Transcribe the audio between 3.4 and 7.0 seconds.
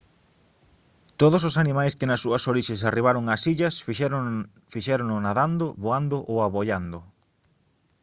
illas fixérono nadando voando ou aboiando